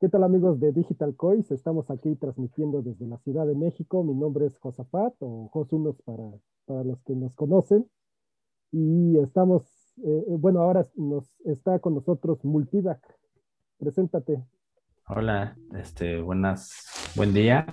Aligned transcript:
¿Qué 0.00 0.08
tal 0.08 0.24
amigos 0.24 0.58
de 0.58 0.72
Digital 0.72 1.14
Coins? 1.14 1.50
Estamos 1.50 1.90
aquí 1.90 2.16
transmitiendo 2.16 2.80
desde 2.80 3.06
la 3.06 3.18
Ciudad 3.18 3.46
de 3.46 3.54
México. 3.54 4.02
Mi 4.02 4.14
nombre 4.14 4.46
es 4.46 4.56
Josafat 4.56 5.12
o 5.18 5.50
Josunos 5.52 6.00
para, 6.06 6.22
para 6.64 6.84
los 6.84 7.02
que 7.02 7.14
nos 7.14 7.36
conocen. 7.36 7.86
Y 8.72 9.18
estamos, 9.18 9.92
eh, 10.02 10.24
bueno, 10.38 10.62
ahora 10.62 10.86
nos 10.96 11.30
está 11.44 11.80
con 11.80 11.96
nosotros 11.96 12.42
Multivac. 12.46 12.98
Preséntate. 13.78 14.42
Hola, 15.06 15.58
este, 15.74 16.22
buenas, 16.22 17.12
buen 17.14 17.34
día. 17.34 17.66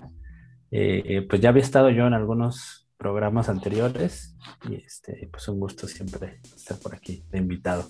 Eh, 0.70 1.04
eh, 1.06 1.22
pues 1.22 1.40
ya 1.40 1.48
había 1.48 1.64
estado 1.64 1.92
yo 1.92 2.08
en 2.08 2.14
algunos 2.14 2.90
programas 2.98 3.48
anteriores 3.48 4.36
y 4.70 4.76
este, 4.76 5.30
pues 5.32 5.48
un 5.48 5.62
gusto 5.62 5.88
siempre 5.88 6.42
estar 6.44 6.78
por 6.78 6.94
aquí 6.94 7.24
de 7.32 7.38
invitado. 7.38 7.86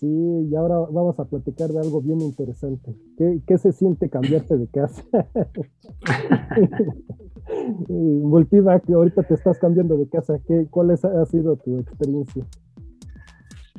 Sí, 0.00 0.06
y 0.06 0.56
ahora 0.56 0.76
vamos 0.90 1.20
a 1.20 1.26
platicar 1.26 1.68
de 1.68 1.78
algo 1.78 2.00
bien 2.00 2.22
interesante. 2.22 2.96
¿Qué, 3.18 3.58
se 3.58 3.70
siente 3.70 4.08
cambiarte 4.08 4.56
de 4.56 4.66
casa? 4.66 5.04
Multivac, 7.88 8.88
ahorita 8.88 9.24
te 9.24 9.34
estás 9.34 9.58
cambiando 9.58 9.98
de 9.98 10.08
casa. 10.08 10.38
¿Qué, 10.48 10.66
¿Cuál 10.70 10.92
ha 10.92 11.26
sido 11.26 11.56
tu 11.56 11.80
experiencia? 11.80 12.46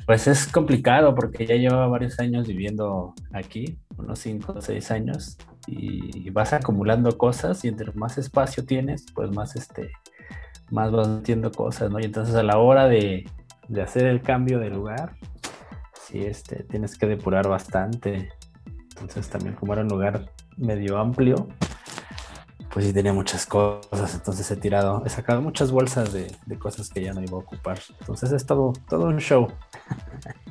Pues 0.06 0.28
es 0.28 0.46
complicado 0.46 1.12
porque 1.12 1.44
ya 1.44 1.56
llevo 1.56 1.90
varios 1.90 2.20
años 2.20 2.46
viviendo 2.46 3.14
aquí, 3.32 3.76
unos 3.98 4.20
5 4.20 4.52
o 4.58 4.60
6 4.60 4.90
años, 4.92 5.36
y 5.66 6.30
vas 6.30 6.52
acumulando 6.52 7.18
cosas 7.18 7.64
y 7.64 7.68
entre 7.68 7.90
más 7.94 8.16
espacio 8.16 8.64
tienes, 8.64 9.06
pues 9.12 9.34
más, 9.34 9.56
este, 9.56 9.90
más 10.70 10.92
vas 10.92 11.08
metiendo 11.08 11.50
cosas, 11.50 11.90
¿no? 11.90 11.98
Y 11.98 12.04
entonces 12.04 12.36
a 12.36 12.44
la 12.44 12.58
hora 12.58 12.86
de, 12.86 13.24
de 13.68 13.82
hacer 13.82 14.06
el 14.06 14.22
cambio 14.22 14.60
de 14.60 14.70
lugar, 14.70 15.16
sí, 16.12 16.24
este, 16.24 16.64
tienes 16.64 16.98
que 16.98 17.06
depurar 17.06 17.48
bastante. 17.48 18.28
Entonces 18.90 19.28
también 19.28 19.54
como 19.54 19.72
era 19.72 19.82
un 19.82 19.88
lugar 19.88 20.30
medio 20.58 20.98
amplio, 20.98 21.48
pues 22.72 22.86
sí 22.86 22.92
tenía 22.92 23.12
muchas 23.12 23.46
cosas, 23.46 24.14
entonces 24.14 24.50
he 24.50 24.56
tirado, 24.56 25.02
he 25.04 25.08
sacado 25.08 25.40
muchas 25.40 25.72
bolsas 25.72 26.12
de, 26.12 26.30
cosas 26.58 26.88
que 26.90 27.02
ya 27.02 27.14
no 27.14 27.22
iba 27.22 27.32
a 27.32 27.40
ocupar. 27.40 27.78
Entonces 28.00 28.30
es 28.32 28.44
todo, 28.44 28.74
todo 28.88 29.06
un 29.06 29.18
show. 29.18 29.48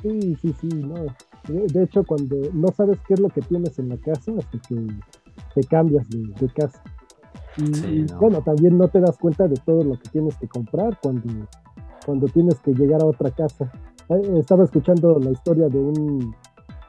Sí, 0.02 0.36
sí, 0.40 0.54
sí, 0.60 0.68
no. 0.68 1.06
De, 1.48 1.82
hecho, 1.82 2.04
cuando 2.04 2.36
no 2.52 2.68
sabes 2.68 2.98
qué 3.06 3.14
es 3.14 3.20
lo 3.20 3.28
que 3.28 3.40
tienes 3.42 3.78
en 3.78 3.88
la 3.88 3.96
casa, 3.96 4.32
así 4.38 4.58
que 4.68 4.86
te 5.54 5.66
cambias 5.66 6.08
de, 6.10 6.48
casa. 6.54 6.82
Y 7.56 8.04
bueno, 8.14 8.42
también 8.42 8.78
no 8.78 8.88
te 8.88 9.00
das 9.00 9.16
cuenta 9.18 9.46
de 9.46 9.56
todo 9.56 9.84
lo 9.84 9.98
que 9.98 10.08
tienes 10.10 10.36
que 10.36 10.48
comprar 10.48 10.98
cuando, 11.00 11.46
cuando 12.04 12.26
tienes 12.28 12.58
que 12.60 12.72
llegar 12.72 13.02
a 13.02 13.06
otra 13.06 13.30
casa. 13.30 13.70
Eh, 14.16 14.38
estaba 14.38 14.64
escuchando 14.64 15.18
la 15.18 15.30
historia 15.30 15.68
de 15.68 15.78
un, 15.78 16.34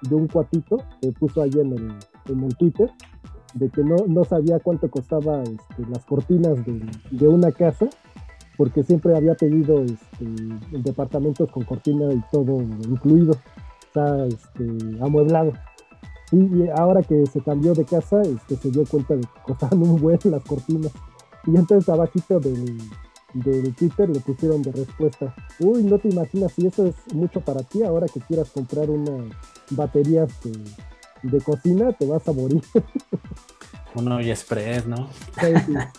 de 0.02 0.16
un 0.16 0.28
cuatito 0.28 0.78
que 1.02 1.12
puso 1.12 1.42
ahí 1.42 1.52
en 1.54 1.74
el, 1.74 1.96
en 2.30 2.44
el 2.44 2.56
Twitter, 2.58 2.92
de 3.54 3.70
que 3.70 3.84
no, 3.84 3.96
no 4.08 4.24
sabía 4.24 4.60
cuánto 4.60 4.90
costaba 4.90 5.44
este, 5.44 5.90
las 5.90 6.04
cortinas 6.06 6.58
de, 7.12 7.28
una 7.28 7.52
casa, 7.52 7.88
porque 8.58 8.84
siempre 8.84 9.16
había 9.16 9.36
pedido 9.36 9.84
este, 9.84 10.26
departamentos 10.72 11.50
con 11.52 11.64
cortina 11.64 12.12
y 12.14 12.22
todo 12.32 12.62
incluido, 12.62 13.36
está 13.86 14.26
este, 14.26 14.66
amueblado. 15.02 15.54
Y, 16.32 16.68
ahora 16.70 17.04
que 17.04 17.26
se 17.28 17.42
cambió 17.42 17.74
de 17.74 17.86
casa, 17.86 18.22
este, 18.22 18.56
se 18.56 18.72
dio 18.72 18.86
cuenta 18.86 19.16
de 19.16 19.22
que 19.22 19.42
costaban 19.46 19.82
un 19.84 20.02
buen 20.02 20.20
las 20.26 20.44
cortinas. 20.44 20.92
Y 21.46 21.56
entonces 21.56 21.90
abajito 21.90 22.40
del, 22.40 22.78
del 23.34 23.74
Twitter 23.76 24.10
le 24.10 24.20
pusieron 24.20 24.62
de 24.62 24.72
respuesta, 24.72 25.34
uy, 25.60 25.84
no 25.84 25.98
te 25.98 26.10
imaginas 26.10 26.52
si 26.54 26.68
eso 26.68 26.86
es 26.86 26.96
mucho 27.14 27.42
para 27.42 27.62
ti 27.64 27.84
ahora 27.84 28.08
que 28.08 28.20
quieras 28.22 28.50
comprar 28.52 28.90
una 28.90 29.30
batería 29.72 30.28
de, 31.24 31.42
cocina, 31.42 31.94
te 31.94 32.06
vas 32.06 32.28
a 32.28 32.34
morir. 32.34 32.62
Uno 33.96 34.22
y 34.22 34.32
express, 34.32 34.88
¿no? 34.88 35.08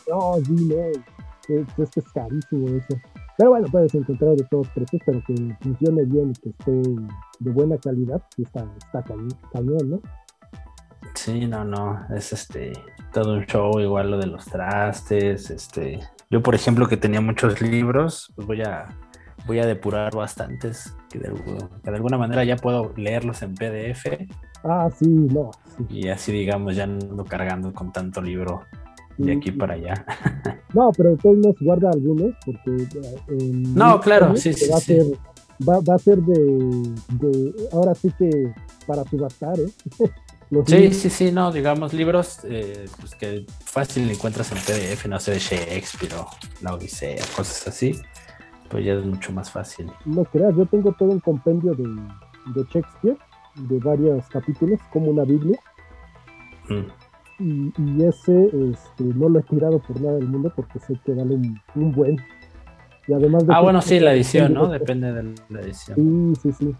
no, 0.08 0.34
sí, 0.44 0.68
no, 0.68 1.84
es, 1.84 1.96
es 1.96 2.12
carísimo 2.12 2.68
eso. 2.68 2.98
Pero 3.36 3.50
bueno, 3.50 3.66
puedes 3.70 3.94
encontrar 3.94 4.36
de 4.36 4.44
todos 4.44 4.68
precios, 4.68 5.02
pero 5.04 5.22
que 5.26 5.34
funcione 5.60 6.04
bien 6.04 6.30
y 6.30 6.34
que 6.34 6.50
esté 6.50 6.72
de 7.40 7.50
buena 7.50 7.76
calidad, 7.78 8.22
sí 8.34 8.42
está, 8.42 8.66
está 8.78 9.02
cañón, 9.52 9.90
¿no? 9.90 10.02
Sí, 11.14 11.46
no, 11.46 11.64
no, 11.64 12.06
es 12.14 12.32
este, 12.32 12.72
todo 13.12 13.34
un 13.34 13.46
show, 13.46 13.80
igual 13.80 14.10
lo 14.10 14.18
de 14.18 14.26
los 14.26 14.44
trastes, 14.44 15.50
este, 15.50 16.00
yo, 16.34 16.42
por 16.42 16.56
ejemplo, 16.56 16.88
que 16.88 16.96
tenía 16.96 17.20
muchos 17.20 17.60
libros, 17.60 18.32
pues 18.34 18.44
voy 18.44 18.62
a, 18.62 18.88
voy 19.46 19.60
a 19.60 19.66
depurar 19.66 20.12
bastantes, 20.16 20.92
que 21.08 21.20
de, 21.20 21.28
alguna 21.84 22.18
manera 22.18 22.42
ya 22.42 22.56
puedo 22.56 22.92
leerlos 22.96 23.40
en 23.42 23.54
PDF. 23.54 24.04
Ah, 24.64 24.90
sí, 24.98 25.06
no. 25.06 25.52
Y 25.88 26.08
así, 26.08 26.32
digamos, 26.32 26.74
ya 26.74 26.88
no 26.88 27.24
cargando 27.24 27.72
con 27.72 27.92
tanto 27.92 28.20
libro 28.20 28.62
de 29.16 29.34
aquí 29.34 29.52
para 29.52 29.74
allá. 29.74 30.04
No, 30.74 30.90
pero 30.90 31.16
todos 31.16 31.36
nos 31.36 31.54
guarda 31.60 31.88
algunos, 31.90 32.34
porque... 32.44 32.82
Eh, 32.82 33.52
no, 33.52 34.00
claro, 34.00 34.34
sí, 34.34 34.52
sí. 34.52 34.68
Va, 34.68 34.78
A 34.78 34.80
ser, 34.80 35.04
va, 35.68 35.94
a 35.94 35.98
ser 36.00 36.18
de, 36.18 37.54
Ahora 37.70 37.94
sí 37.94 38.10
que 38.18 38.52
para 38.88 39.04
subastar, 39.04 39.54
¿eh? 39.60 39.70
sí, 40.66 40.92
sí, 40.92 41.10
sí, 41.10 41.32
no, 41.32 41.50
digamos 41.52 41.92
libros 41.92 42.40
eh, 42.44 42.86
pues 43.00 43.14
que 43.14 43.46
fácil 43.64 44.10
encuentras 44.10 44.52
en 44.52 44.58
PDF, 44.58 45.06
no 45.06 45.18
sé, 45.18 45.32
de 45.32 45.38
Shakespeare 45.38 46.14
o 46.14 46.26
La 46.62 46.74
Odisea, 46.74 47.24
cosas 47.36 47.68
así, 47.68 48.00
pues 48.68 48.84
ya 48.84 48.94
es 48.94 49.04
mucho 49.04 49.32
más 49.32 49.50
fácil. 49.50 49.90
No 50.04 50.24
creas, 50.24 50.54
yo 50.56 50.66
tengo 50.66 50.92
todo 50.92 51.10
un 51.10 51.20
compendio 51.20 51.74
de, 51.74 52.62
Shakespeare, 52.72 53.16
de 53.56 53.78
varios 53.78 54.26
capítulos, 54.28 54.80
como 54.92 55.10
una 55.10 55.24
Biblia. 55.24 55.58
Mm. 56.68 56.86
Y, 57.40 58.04
ese 58.04 58.46
este, 58.46 59.04
no 59.04 59.28
lo 59.28 59.40
he 59.40 59.42
tirado 59.42 59.80
por 59.80 60.00
nada 60.00 60.16
del 60.16 60.28
mundo 60.28 60.52
porque 60.54 60.78
sé 60.78 60.94
que 61.04 61.12
vale 61.12 61.34
un, 61.74 61.92
buen. 61.92 62.16
Y 63.08 63.12
además 63.12 63.44
ah, 63.48 63.60
bueno, 63.60 63.82
sí, 63.82 63.98
la 63.98 64.12
edición, 64.14 64.54
¿no? 64.54 64.66
Depende 64.68 65.12
de 65.12 65.34
la 65.48 65.60
edición. 65.60 66.34
Sí, 66.42 66.52
sí, 66.52 66.52
sí 66.52 66.76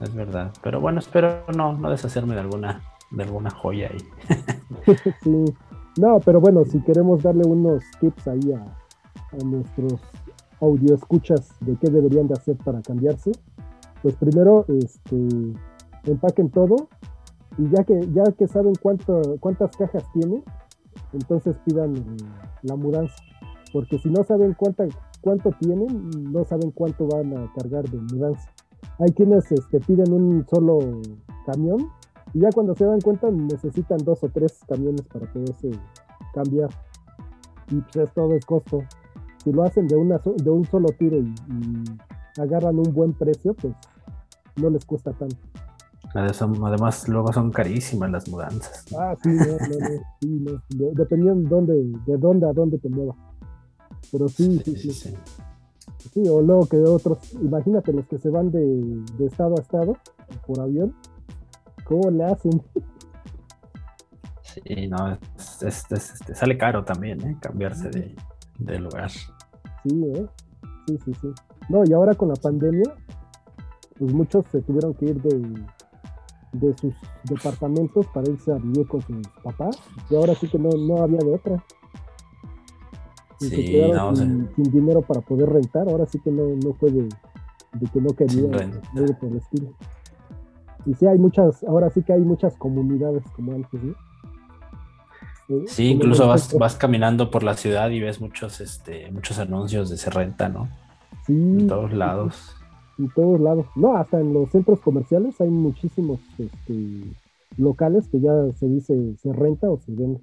es 0.00 0.14
verdad. 0.14 0.52
Pero 0.62 0.80
bueno, 0.80 0.98
espero 0.98 1.44
no, 1.56 1.74
no 1.74 1.90
deshacerme 1.90 2.34
de 2.34 2.40
alguna, 2.40 2.82
de 3.10 3.22
alguna 3.22 3.50
joya 3.50 3.90
ahí. 3.90 4.94
sí. 5.22 5.44
No, 5.98 6.20
pero 6.24 6.40
bueno, 6.40 6.64
si 6.64 6.80
queremos 6.82 7.22
darle 7.22 7.42
unos 7.46 7.82
tips 8.00 8.28
ahí 8.28 8.52
a, 8.52 8.62
a 8.62 9.44
nuestros 9.44 10.00
audio 10.60 10.94
escuchas 10.94 11.54
de 11.60 11.76
qué 11.76 11.90
deberían 11.90 12.28
de 12.28 12.34
hacer 12.34 12.56
para 12.56 12.82
cambiarse, 12.82 13.32
pues 14.02 14.14
primero 14.16 14.64
este, 14.68 15.28
empaquen 16.04 16.50
todo 16.50 16.88
y 17.56 17.68
ya 17.70 17.84
que, 17.84 18.00
ya 18.12 18.24
que 18.32 18.46
saben 18.46 18.74
cuánto, 18.80 19.20
cuántas 19.40 19.76
cajas 19.76 20.04
tienen, 20.12 20.44
entonces 21.12 21.56
pidan 21.64 21.94
la 22.62 22.76
mudanza. 22.76 23.16
Porque 23.72 23.98
si 23.98 24.08
no 24.08 24.22
saben 24.24 24.54
cuánta, 24.54 24.84
cuánto 25.20 25.50
tienen, 25.60 26.08
no 26.32 26.44
saben 26.44 26.70
cuánto 26.70 27.06
van 27.06 27.36
a 27.36 27.52
cargar 27.54 27.88
de 27.88 27.98
mudanza. 27.98 28.50
Hay 28.98 29.12
quienes 29.12 29.50
este, 29.52 29.80
piden 29.80 30.12
un 30.12 30.46
solo 30.48 30.78
camión 31.46 31.90
y 32.34 32.40
ya 32.40 32.50
cuando 32.52 32.74
se 32.74 32.84
dan 32.84 33.00
cuenta 33.00 33.30
necesitan 33.30 33.98
dos 33.98 34.22
o 34.22 34.28
tres 34.28 34.60
camiones 34.68 35.02
para 35.02 35.30
poderse 35.32 35.70
cambiar. 36.34 36.70
Y 37.70 37.80
pues 37.80 37.96
es 37.96 38.14
todo 38.14 38.34
es 38.34 38.44
costo. 38.44 38.82
Si 39.42 39.52
lo 39.52 39.62
hacen 39.62 39.86
de, 39.86 39.96
una, 39.96 40.18
de 40.18 40.50
un 40.50 40.64
solo 40.64 40.88
tiro 40.98 41.18
y, 41.18 41.34
agarran 42.38 42.76
un 42.78 42.92
buen 42.92 43.12
precio, 43.14 43.54
pues 43.54 43.74
no 44.56 44.70
les 44.70 44.84
cuesta 44.84 45.12
tanto. 45.12 45.36
Además, 46.14 47.08
luego 47.08 47.32
son 47.32 47.50
carísimas 47.50 48.10
las 48.10 48.28
mudanzas. 48.28 48.84
Ah, 48.96 49.14
sí, 49.22 49.28
no, 49.28 49.44
no, 49.44 50.02
sí, 50.20 50.40
no. 50.40 50.90
dependiendo 50.94 51.42
de 51.42 51.48
dónde, 51.48 52.00
de 52.06 52.16
dónde 52.16 52.48
a 52.48 52.52
dónde 52.52 52.78
te 52.78 52.88
muevas. 52.88 53.16
Pero 54.10 54.28
sí, 54.28 54.60
sí, 54.64 54.76
sí. 54.76 54.92
sí. 54.92 55.08
Sí, 55.10 55.16
o 56.30 56.40
luego 56.40 56.66
que 56.66 56.76
otros, 56.78 57.18
imagínate 57.34 57.92
los 57.92 58.06
que 58.06 58.18
se 58.18 58.30
van 58.30 58.50
de, 58.50 59.02
estado 59.20 59.54
a 59.58 59.60
estado 59.60 59.96
por 60.46 60.60
avión, 60.60 60.94
¿cómo 61.84 62.10
le 62.10 62.24
hacen? 62.24 62.62
Sí, 64.42 64.88
no, 64.88 65.18
este, 65.60 65.96
sale 66.34 66.58
caro 66.58 66.84
también, 66.84 67.20
¿eh? 67.26 67.36
Cambiarse 67.40 67.90
de, 68.58 68.78
lugar. 68.78 69.10
Sí, 69.10 70.04
¿eh? 70.14 70.26
Sí, 70.86 70.98
sí, 71.04 71.12
sí. 71.20 71.28
No, 71.68 71.82
y 71.84 71.92
ahora 71.92 72.14
con 72.14 72.28
la 72.28 72.36
pandemia, 72.36 72.94
pues 73.98 74.12
muchos 74.12 74.44
se 74.50 74.62
tuvieron 74.62 74.94
que 74.94 75.06
ir 75.06 75.22
de, 75.22 75.64
de 76.52 76.76
sus 76.78 76.94
departamentos 77.24 78.06
para 78.08 78.30
irse 78.30 78.52
a 78.52 78.56
vivir 78.56 78.86
con 78.88 79.02
sus 79.02 79.28
papás, 79.42 79.78
y 80.10 80.16
ahora 80.16 80.34
sí 80.34 80.48
que 80.48 80.58
no, 80.58 80.70
no 80.70 81.02
había 81.02 81.18
de 81.18 81.34
otra 81.34 81.64
sí, 83.38 83.82
no, 83.92 84.16
sin, 84.16 84.48
dinero 84.56 85.02
para 85.02 85.20
poder 85.20 85.48
rentar, 85.48 85.88
ahora 85.88 86.06
sí 86.06 86.18
que 86.20 86.30
no, 86.30 86.44
no 86.56 86.74
fue 86.74 86.90
de, 86.90 87.08
que 87.92 88.00
no 88.00 88.10
quería 88.10 88.48
por 89.20 89.30
el 89.30 89.36
estilo. 89.36 89.72
Y 90.86 90.94
sí 90.94 91.06
hay 91.06 91.18
muchas, 91.18 91.62
ahora 91.64 91.90
sí 91.90 92.02
que 92.02 92.12
hay 92.12 92.20
muchas 92.20 92.56
comunidades 92.56 93.22
como 93.34 93.52
antes, 93.52 93.82
¿no? 93.82 93.94
Sí, 95.66 95.92
incluso 95.92 96.26
vas, 96.26 96.52
vas 96.54 96.76
caminando 96.76 97.30
por 97.30 97.42
la 97.42 97.54
ciudad 97.54 97.88
y 97.90 98.00
ves 98.00 98.20
muchos, 98.20 98.60
este, 98.60 99.10
muchos 99.10 99.38
anuncios 99.38 99.88
de 99.88 99.96
se 99.96 100.10
renta, 100.10 100.48
¿no? 100.48 100.68
Sí. 101.26 101.32
En 101.32 101.66
todos 101.66 101.92
lados. 101.92 102.54
En 102.98 103.08
todos 103.14 103.40
lados. 103.40 103.66
No, 103.74 103.96
hasta 103.96 104.20
en 104.20 104.34
los 104.34 104.50
centros 104.50 104.80
comerciales 104.80 105.40
hay 105.40 105.48
muchísimos, 105.48 106.20
este, 106.38 107.04
locales 107.56 108.08
que 108.08 108.20
ya 108.20 108.32
se 108.58 108.66
dice 108.66 109.16
se 109.16 109.32
renta 109.32 109.70
o 109.70 109.78
se 109.78 109.92
vende. 109.92 110.20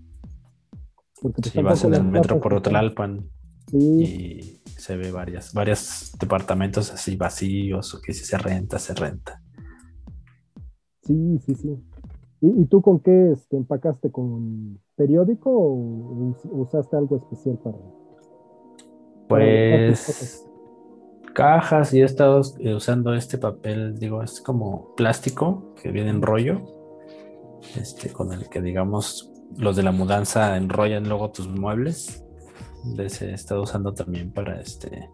Porque 1.33 1.49
si 1.49 1.61
vas 1.61 1.83
en 1.83 1.95
el 1.95 2.03
metro 2.03 2.39
por 2.39 2.53
Otlalpan 2.53 3.27
y 3.71 4.61
se 4.65 4.95
ve 4.95 5.11
varias, 5.11 5.53
varios 5.53 6.11
departamentos 6.19 6.91
así 6.93 7.15
vacíos 7.15 7.95
o 7.95 8.01
que 8.01 8.13
si 8.13 8.23
se 8.23 8.37
renta, 8.37 8.77
se 8.77 8.93
renta. 8.93 9.41
Sí, 11.01 11.39
sí, 11.43 11.55
sí. 11.55 11.75
¿Y, 12.41 12.65
tú 12.65 12.83
con 12.83 12.99
qué 12.99 13.31
este, 13.31 13.57
empacaste? 13.57 14.11
¿Con 14.11 14.79
periódico 14.95 15.49
o 15.49 16.35
usaste 16.51 16.95
algo 16.95 17.17
especial 17.17 17.57
para...? 17.57 17.77
Pues 19.27 20.47
cajas 21.33 21.91
y 21.95 22.01
he 22.01 22.05
estado 22.05 22.41
eh, 22.59 22.75
usando 22.75 23.15
este 23.15 23.39
papel, 23.39 23.97
digo, 23.97 24.21
es 24.21 24.41
como 24.41 24.93
plástico 24.95 25.73
que 25.81 25.89
viene 25.91 26.11
en 26.11 26.21
rollo, 26.21 26.61
este, 27.75 28.11
con 28.11 28.31
el 28.31 28.47
que 28.47 28.61
digamos 28.61 29.34
los 29.57 29.75
de 29.75 29.83
la 29.83 29.91
mudanza 29.91 30.57
enrollan 30.57 31.07
luego 31.07 31.31
tus 31.31 31.47
muebles. 31.47 32.23
Ese 32.97 33.31
he 33.31 33.33
estado 33.33 33.63
usando 33.63 33.93
también 33.93 34.31
para 34.31 34.59
este 34.59 35.09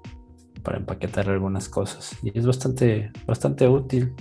para 0.64 0.78
empaquetar 0.78 1.28
algunas 1.30 1.70
cosas 1.70 2.16
y 2.22 2.38
es 2.38 2.46
bastante 2.46 3.12
bastante 3.26 3.68
útil. 3.68 4.14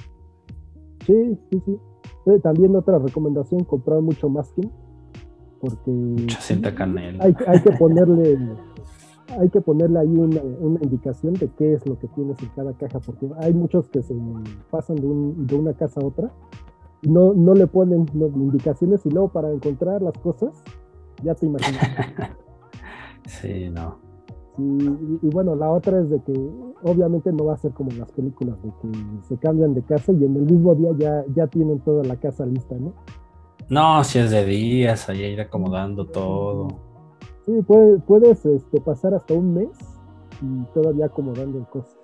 Sí, 1.07 1.39
sí, 1.51 1.63
sí. 1.65 1.79
Eh, 2.27 2.39
también 2.43 2.77
otra 2.77 2.99
recomendación, 2.99 3.65
comprar 3.65 4.01
mucho 4.01 4.29
masking, 4.29 4.71
porque... 5.61 5.91
Mucha 5.91 6.41
cinta 6.41 6.75
canela. 6.75 7.25
Hay, 7.25 7.35
hay, 7.47 7.63
que 7.63 7.73
ponerle 7.79 8.39
hay 9.39 9.49
que 9.49 9.61
ponerle 9.61 10.01
ahí 10.01 10.09
una, 10.09 10.43
una, 10.43 10.81
indicación 10.83 11.35
de 11.35 11.49
qué 11.57 11.75
es 11.75 11.87
lo 11.87 11.99
que 11.99 12.09
tienes 12.09 12.41
en 12.43 12.49
cada 12.51 12.73
caja, 12.75 12.99
porque 13.01 13.29
hay 13.39 13.53
muchos 13.55 13.89
que 13.89 14.03
se 14.03 14.15
pasan 14.71 14.97
de, 14.97 15.07
un, 15.07 15.47
de 15.47 15.55
una 15.55 15.73
casa 15.73 16.01
a 16.01 16.05
otra 16.05 16.31
no, 17.03 17.33
no 17.35 17.55
le 17.55 17.67
ponen 17.67 18.07
indicaciones 18.15 19.05
y 19.07 19.11
luego 19.11 19.29
para 19.29 19.51
encontrar 19.51 20.03
las 20.03 20.17
cosas, 20.19 20.51
ya 21.23 21.35
te 21.35 21.47
imaginas. 21.47 21.83
sí, 23.27 23.71
no. 23.71 23.99
y, 24.59 25.29
bueno, 25.31 25.55
la 25.55 25.71
otra 25.71 26.01
es 26.01 26.11
de 26.11 26.23
que 26.23 26.33
obviamente 26.83 27.33
no 27.33 27.47
va 27.47 27.55
a 27.55 27.57
ser 27.57 27.73
como 27.73 27.91
en 27.91 28.01
las 28.01 28.13
películas, 28.13 28.57
de 28.63 28.71
que 28.83 28.99
se 29.29 29.39
cambian 29.39 29.75
de 29.75 29.83
casa 29.83 30.13
y 30.13 30.25
en 30.25 30.37
el 30.37 30.43
mismo 30.43 30.75
día 30.75 30.91
ya, 30.99 31.25
ya 31.35 31.47
tienen 31.47 31.81
toda 31.81 32.05
la 32.05 32.17
casa 32.17 32.45
lista, 32.45 32.75
¿no? 32.77 32.93
No, 33.69 34.03
si 34.03 34.19
es 34.19 34.31
de 34.31 34.45
días, 34.45 35.09
ahí 35.09 35.23
ir 35.23 35.41
acomodando 35.41 36.05
todo. 36.07 36.69
Sí, 37.47 37.53
puedes, 37.67 38.03
puedes 38.03 38.45
este, 38.45 38.81
pasar 38.81 39.15
hasta 39.15 39.33
un 39.35 39.55
mes 39.55 39.69
y 40.43 40.65
todavía 40.75 41.07
acomodando 41.07 41.65
cosas. 41.71 41.97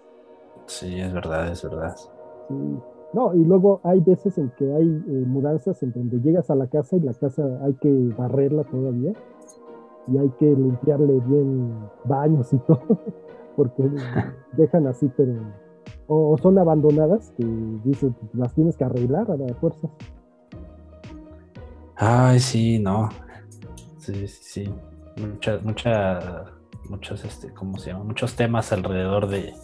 Sí, 0.66 0.99
es 1.00 1.12
verdad, 1.12 1.50
es 1.50 1.62
verdad. 1.62 1.96
No, 3.16 3.34
y 3.34 3.42
luego 3.42 3.80
hay 3.82 4.00
veces 4.00 4.36
en 4.36 4.50
que 4.58 4.70
hay 4.74 4.86
eh, 4.86 5.24
mudanzas 5.26 5.82
en 5.82 5.90
donde 5.90 6.20
llegas 6.20 6.50
a 6.50 6.54
la 6.54 6.66
casa 6.66 6.96
y 6.96 7.00
la 7.00 7.14
casa 7.14 7.60
hay 7.62 7.72
que 7.76 7.90
barrerla 8.14 8.62
todavía 8.64 9.14
y 10.06 10.18
hay 10.18 10.28
que 10.38 10.44
limpiarle 10.44 11.18
bien 11.20 11.72
baños 12.04 12.52
y 12.52 12.58
todo, 12.66 13.00
porque 13.56 13.90
dejan 14.52 14.86
así, 14.86 15.10
pero 15.16 15.32
o, 16.08 16.36
son 16.36 16.58
abandonadas 16.58 17.32
que 17.38 17.46
dicen 17.84 18.14
las 18.34 18.52
tienes 18.52 18.76
que 18.76 18.84
arreglar 18.84 19.30
a 19.30 19.38
la 19.38 19.54
fuerza. 19.54 19.88
Ay, 21.96 22.38
sí, 22.38 22.78
no. 22.78 23.08
Sí, 23.96 24.28
sí, 24.28 24.42
sí. 24.42 24.74
Muchas, 25.16 25.64
muchas, 25.64 26.24
muchos, 26.90 27.24
este, 27.24 27.50
¿cómo 27.54 27.78
se 27.78 27.92
llama? 27.92 28.04
Muchos 28.04 28.36
temas 28.36 28.74
alrededor 28.74 29.26
de, 29.26 29.54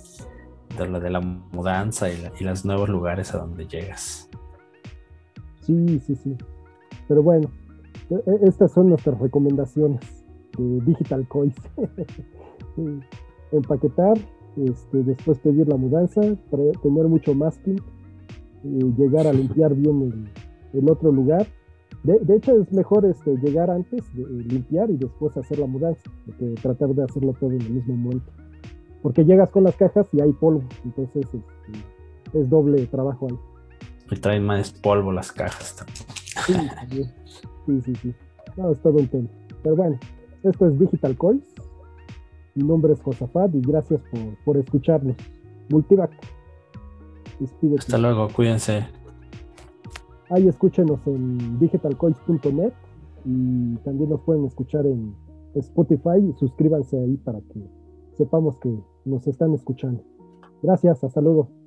de 0.78 0.88
la, 0.88 1.00
de 1.00 1.10
la 1.10 1.20
mudanza 1.20 2.10
y, 2.10 2.16
y 2.38 2.44
los 2.44 2.64
nuevos 2.64 2.88
lugares 2.88 3.34
a 3.34 3.38
donde 3.38 3.66
llegas. 3.66 4.28
Sí, 5.60 5.98
sí, 6.00 6.14
sí. 6.16 6.36
Pero 7.08 7.22
bueno, 7.22 7.50
e, 8.10 8.14
e, 8.14 8.48
estas 8.48 8.72
son 8.72 8.88
nuestras 8.88 9.18
recomendaciones 9.18 10.00
de 10.58 10.80
Digital 10.80 11.26
Coins. 11.28 11.56
Empaquetar, 13.52 14.16
este, 14.56 15.02
después 15.02 15.38
pedir 15.38 15.68
la 15.68 15.76
mudanza, 15.76 16.20
tener 16.82 17.06
mucho 17.06 17.34
masking, 17.34 17.76
eh, 18.64 18.92
llegar 18.96 19.26
a 19.26 19.32
limpiar 19.32 19.74
bien 19.74 20.30
el, 20.72 20.90
otro 20.90 21.12
lugar 21.12 21.46
de, 22.04 22.34
hecho, 22.34 22.60
es 22.60 22.72
mejor 22.72 23.04
este, 23.04 23.36
llegar 23.36 23.70
antes, 23.70 24.02
de, 24.14 24.24
limpiar 24.44 24.90
y 24.90 24.96
después 24.96 25.36
hacer 25.36 25.58
la 25.58 25.66
mudanza, 25.66 26.02
que 26.38 26.54
tratar 26.60 26.88
de 26.94 27.04
hacerlo 27.04 27.32
todo 27.38 27.50
en 27.52 27.60
el 27.60 27.70
mismo 27.70 27.94
momento. 27.94 28.32
Porque 29.02 29.24
llegas 29.24 29.50
con 29.50 29.64
las 29.64 29.76
cajas 29.76 30.06
y 30.12 30.20
hay 30.20 30.32
polvo, 30.32 30.62
entonces 30.84 31.24
este, 31.24 32.38
es 32.38 32.48
doble 32.48 32.86
trabajo 32.86 33.28
ahí. 33.28 33.38
Y 34.10 34.16
traen 34.16 34.44
más 34.44 34.72
polvo 34.72 35.12
las 35.12 35.32
cajas 35.32 35.76
también. 35.76 37.10
Sí, 37.66 37.80
sí, 37.82 37.94
sí. 37.96 38.14
No, 38.56 38.70
es 38.72 38.80
todo 38.82 38.98
un 38.98 39.08
tema. 39.08 39.28
Pero 39.62 39.76
bueno, 39.76 39.98
esto 40.42 40.66
es 40.66 40.78
Digital 40.78 41.16
Coins. 41.16 41.54
Mi 42.54 42.64
nombre 42.64 42.92
es 42.92 43.00
Josafat 43.00 43.54
y 43.54 43.60
gracias 43.60 44.00
por, 44.10 44.20
por 44.44 44.56
escucharnos. 44.56 45.16
Multivac. 45.70 46.10
Hasta 47.78 47.98
luego, 47.98 48.28
cuídense. 48.28 48.86
Ahí 50.30 50.46
escúchenos 50.48 51.00
en 51.06 51.58
digitalcoins.net 51.58 52.72
y 53.24 53.76
también 53.84 54.10
nos 54.10 54.20
pueden 54.20 54.44
escuchar 54.44 54.86
en 54.86 55.14
Spotify 55.54 56.18
y 56.18 56.32
suscríbanse 56.38 56.98
ahí 56.98 57.16
para 57.18 57.40
que 57.40 57.60
sepamos 58.16 58.58
que 58.58 58.74
nos 59.04 59.26
están 59.26 59.54
escuchando. 59.54 60.04
Gracias, 60.62 61.02
hasta 61.02 61.20
luego. 61.20 61.61